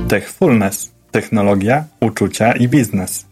Techfulness. 0.08 0.92
Technologia, 1.10 1.84
uczucia 2.00 2.52
i 2.52 2.68
biznes. 2.68 3.26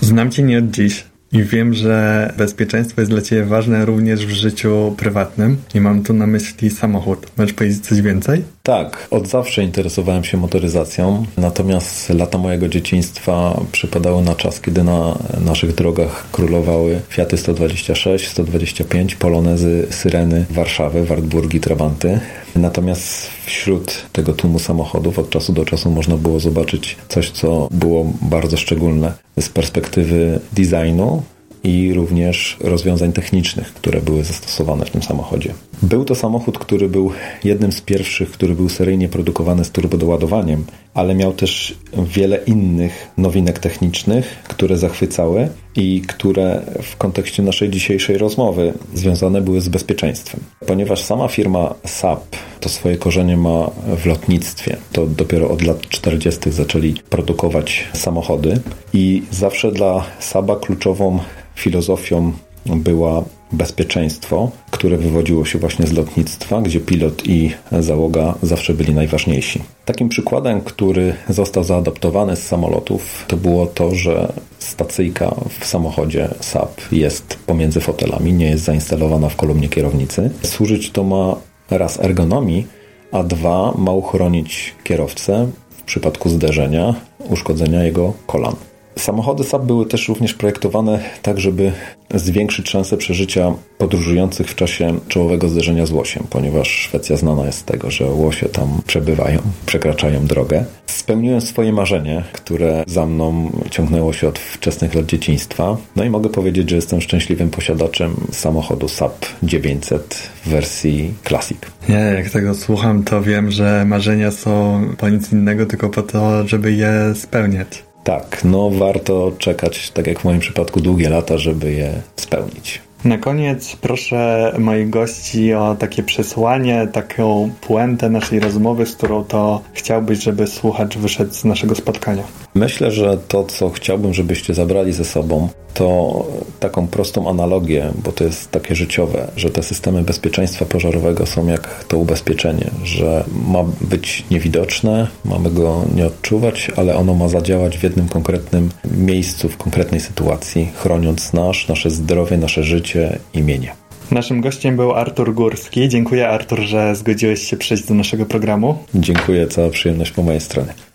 Znam 0.00 0.30
Cię 0.30 0.42
nie 0.42 0.58
od 0.58 0.70
dziś. 0.70 1.04
I 1.32 1.42
wiem, 1.42 1.74
że 1.74 2.32
bezpieczeństwo 2.38 3.00
jest 3.00 3.10
dla 3.10 3.22
Ciebie 3.22 3.44
ważne 3.44 3.84
również 3.84 4.26
w 4.26 4.30
życiu 4.30 4.94
prywatnym 4.98 5.56
i 5.74 5.80
mam 5.80 6.02
tu 6.02 6.14
na 6.14 6.26
myśli 6.26 6.70
samochód. 6.70 7.26
Możesz 7.36 7.52
powiedzieć 7.52 7.86
coś 7.86 8.02
więcej? 8.02 8.44
Tak, 8.66 9.08
od 9.10 9.28
zawsze 9.28 9.62
interesowałem 9.62 10.24
się 10.24 10.36
motoryzacją, 10.36 11.26
natomiast 11.36 12.10
lata 12.10 12.38
mojego 12.38 12.68
dzieciństwa 12.68 13.60
przypadały 13.72 14.22
na 14.22 14.34
czas, 14.34 14.60
kiedy 14.60 14.84
na 14.84 15.18
naszych 15.40 15.74
drogach 15.74 16.30
królowały 16.32 17.00
Fiaty 17.08 17.36
126, 17.36 18.28
125, 18.28 19.14
Polonezy, 19.14 19.86
Syreny, 19.90 20.44
Warszawy, 20.50 21.04
Wartburgi, 21.04 21.60
Trabanty. 21.60 22.20
Natomiast 22.56 23.30
wśród 23.46 24.02
tego 24.12 24.32
tłumu 24.32 24.58
samochodów 24.58 25.18
od 25.18 25.30
czasu 25.30 25.52
do 25.52 25.64
czasu 25.64 25.90
można 25.90 26.16
było 26.16 26.40
zobaczyć 26.40 26.96
coś, 27.08 27.30
co 27.30 27.68
było 27.70 28.12
bardzo 28.22 28.56
szczególne 28.56 29.12
z 29.40 29.48
perspektywy 29.48 30.40
designu, 30.52 31.22
i 31.66 31.94
również 31.94 32.56
rozwiązań 32.60 33.12
technicznych, 33.12 33.74
które 33.74 34.00
były 34.00 34.24
zastosowane 34.24 34.84
w 34.84 34.90
tym 34.90 35.02
samochodzie. 35.02 35.54
Był 35.82 36.04
to 36.04 36.14
samochód, 36.14 36.58
który 36.58 36.88
był 36.88 37.10
jednym 37.44 37.72
z 37.72 37.80
pierwszych, 37.80 38.30
który 38.30 38.54
był 38.54 38.68
seryjnie 38.68 39.08
produkowany 39.08 39.64
z 39.64 39.70
turbodoładowaniem, 39.70 40.64
ale 40.96 41.14
miał 41.14 41.32
też 41.32 41.78
wiele 41.96 42.36
innych 42.46 43.10
nowinek 43.16 43.58
technicznych, 43.58 44.42
które 44.48 44.78
zachwycały 44.78 45.48
i 45.76 46.02
które 46.08 46.62
w 46.82 46.96
kontekście 46.96 47.42
naszej 47.42 47.70
dzisiejszej 47.70 48.18
rozmowy 48.18 48.72
związane 48.94 49.40
były 49.40 49.60
z 49.60 49.68
bezpieczeństwem. 49.68 50.40
Ponieważ 50.66 51.02
sama 51.02 51.28
firma 51.28 51.74
SAP 51.84 52.36
to 52.60 52.68
swoje 52.68 52.96
korzenie 52.96 53.36
ma 53.36 53.70
w 53.96 54.06
lotnictwie, 54.06 54.76
to 54.92 55.06
dopiero 55.06 55.50
od 55.50 55.62
lat 55.62 55.80
40. 55.88 56.50
zaczęli 56.50 56.94
produkować 57.10 57.88
samochody 57.94 58.60
i 58.92 59.22
zawsze 59.30 59.72
dla 59.72 60.04
SABa 60.18 60.56
kluczową 60.56 61.18
filozofią 61.54 62.32
była 62.66 63.24
bezpieczeństwo, 63.52 64.50
które 64.70 64.96
wywodziło 64.96 65.44
się 65.44 65.58
właśnie 65.58 65.86
z 65.86 65.92
lotnictwa, 65.92 66.60
gdzie 66.62 66.80
pilot 66.80 67.26
i 67.26 67.50
załoga 67.80 68.34
zawsze 68.42 68.74
byli 68.74 68.94
najważniejsi. 68.94 69.62
Takim 69.84 70.08
przykładem, 70.08 70.60
który 70.60 71.14
został 71.28 71.64
zaadoptowany 71.64 72.36
z 72.36 72.46
samolotów, 72.46 73.24
to 73.28 73.36
było 73.36 73.66
to, 73.66 73.94
że 73.94 74.32
stacyjka 74.58 75.34
w 75.60 75.66
samochodzie 75.66 76.28
SAP 76.40 76.80
jest 76.92 77.38
pomiędzy 77.46 77.80
fotelami, 77.80 78.32
nie 78.32 78.46
jest 78.50 78.64
zainstalowana 78.64 79.28
w 79.28 79.36
kolumnie 79.36 79.68
kierownicy. 79.68 80.30
Służyć 80.42 80.90
to 80.90 81.04
ma 81.04 81.36
raz 81.70 82.00
ergonomii, 82.00 82.66
a 83.12 83.22
dwa 83.22 83.74
ma 83.78 83.92
uchronić 83.92 84.74
kierowcę 84.84 85.48
w 85.70 85.82
przypadku 85.82 86.28
zderzenia, 86.28 86.94
uszkodzenia 87.18 87.84
jego 87.84 88.12
kolan. 88.26 88.54
Samochody 88.98 89.44
SAP 89.44 89.62
były 89.62 89.86
też 89.86 90.08
również 90.08 90.34
projektowane 90.34 91.00
tak, 91.22 91.40
żeby 91.40 91.72
zwiększyć 92.14 92.70
szanse 92.70 92.96
przeżycia 92.96 93.54
podróżujących 93.78 94.50
w 94.50 94.54
czasie 94.54 95.00
czołowego 95.08 95.48
zderzenia 95.48 95.86
z 95.86 95.90
łosiem, 95.90 96.26
ponieważ 96.30 96.68
Szwecja 96.68 97.16
znana 97.16 97.46
jest 97.46 97.58
z 97.58 97.64
tego, 97.64 97.90
że 97.90 98.10
łosie 98.10 98.48
tam 98.48 98.80
przebywają, 98.86 99.38
przekraczają 99.66 100.26
drogę. 100.26 100.64
Spełniłem 100.86 101.40
swoje 101.40 101.72
marzenie, 101.72 102.24
które 102.32 102.84
za 102.86 103.06
mną 103.06 103.50
ciągnęło 103.70 104.12
się 104.12 104.28
od 104.28 104.38
wczesnych 104.38 104.94
lat 104.94 105.06
dzieciństwa. 105.06 105.76
No 105.96 106.04
i 106.04 106.10
mogę 106.10 106.28
powiedzieć, 106.28 106.70
że 106.70 106.76
jestem 106.76 107.00
szczęśliwym 107.00 107.50
posiadaczem 107.50 108.14
samochodu 108.32 108.88
SAP 108.88 109.26
900 109.42 110.14
w 110.44 110.48
wersji 110.48 111.14
Classic. 111.28 111.58
Nie, 111.88 111.94
jak 111.94 112.30
tego 112.30 112.54
słucham, 112.54 113.04
to 113.04 113.22
wiem, 113.22 113.50
że 113.50 113.84
marzenia 113.86 114.30
są 114.30 114.82
po 114.98 115.08
nic 115.08 115.32
innego, 115.32 115.66
tylko 115.66 115.88
po 115.88 116.02
to, 116.02 116.48
żeby 116.48 116.72
je 116.72 117.14
spełniać. 117.14 117.85
Tak, 118.06 118.44
no 118.44 118.70
warto 118.70 119.32
czekać, 119.38 119.90
tak 119.90 120.06
jak 120.06 120.20
w 120.20 120.24
moim 120.24 120.40
przypadku, 120.40 120.80
długie 120.80 121.08
lata, 121.08 121.38
żeby 121.38 121.72
je 121.72 121.92
spełnić. 122.16 122.80
Na 123.04 123.18
koniec 123.18 123.76
proszę 123.76 124.52
moich 124.58 124.90
gości 124.90 125.54
o 125.54 125.76
takie 125.78 126.02
przesłanie, 126.02 126.88
taką 126.92 127.50
puentę 127.60 128.10
naszej 128.10 128.40
rozmowy, 128.40 128.86
z 128.86 128.96
którą 128.96 129.24
to 129.24 129.60
chciałbyś, 129.72 130.18
żeby 130.18 130.46
słuchacz 130.46 130.96
wyszedł 130.98 131.34
z 131.34 131.44
naszego 131.44 131.74
spotkania. 131.74 132.22
Myślę, 132.56 132.90
że 132.90 133.18
to, 133.28 133.44
co 133.44 133.70
chciałbym, 133.70 134.14
żebyście 134.14 134.54
zabrali 134.54 134.92
ze 134.92 135.04
sobą, 135.04 135.48
to 135.74 136.26
taką 136.60 136.86
prostą 136.86 137.28
analogię, 137.28 137.92
bo 138.04 138.12
to 138.12 138.24
jest 138.24 138.50
takie 138.50 138.74
życiowe, 138.74 139.30
że 139.36 139.50
te 139.50 139.62
systemy 139.62 140.02
bezpieczeństwa 140.02 140.64
pożarowego 140.64 141.26
są 141.26 141.46
jak 141.46 141.84
to 141.84 141.98
ubezpieczenie, 141.98 142.70
że 142.84 143.24
ma 143.48 143.64
być 143.80 144.24
niewidoczne, 144.30 145.06
mamy 145.24 145.50
go 145.50 145.84
nie 145.96 146.06
odczuwać, 146.06 146.70
ale 146.76 146.96
ono 146.96 147.14
ma 147.14 147.28
zadziałać 147.28 147.78
w 147.78 147.82
jednym 147.82 148.08
konkretnym 148.08 148.70
miejscu, 148.98 149.48
w 149.48 149.56
konkretnej 149.56 150.00
sytuacji, 150.00 150.68
chroniąc 150.74 151.32
nasz, 151.32 151.68
nasze 151.68 151.90
zdrowie, 151.90 152.36
nasze 152.38 152.62
życie 152.62 153.18
i 153.34 153.42
mienie. 153.42 153.72
Naszym 154.10 154.40
gościem 154.40 154.76
był 154.76 154.92
Artur 154.92 155.34
Górski. 155.34 155.88
Dziękuję 155.88 156.28
Artur, 156.28 156.60
że 156.60 156.96
zgodziłeś 156.96 157.42
się 157.42 157.56
przyjść 157.56 157.84
do 157.86 157.94
naszego 157.94 158.26
programu. 158.26 158.78
Dziękuję, 158.94 159.46
cała 159.46 159.70
przyjemność 159.70 160.10
po 160.10 160.22
mojej 160.22 160.40
stronie. 160.40 160.85